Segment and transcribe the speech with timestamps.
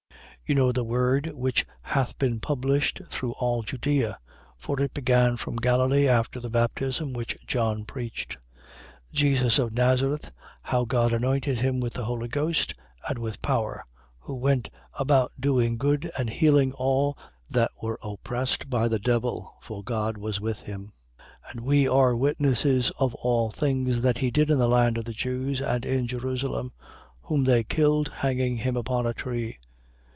[0.49, 0.57] 10:37.
[0.57, 4.19] You know the word which hath been published through all Judea:
[4.57, 8.35] for it began from Galilee, after the baptism which John preached.
[9.13, 9.13] 10:38.
[9.13, 10.29] Jesus of Nazareth:
[10.61, 12.73] how God anointed him with the Holy Ghost
[13.07, 13.85] and with power,
[14.19, 17.17] who went about doing good and healing all
[17.49, 20.91] that were oppressed by the devil, for God was with him.
[21.47, 21.51] 10:39.
[21.51, 25.13] And we are witnesses of all things that he did in the land of the
[25.13, 26.73] Jews and in Jerusalem:
[27.21, 29.57] whom they killed, hanging him upon a tree.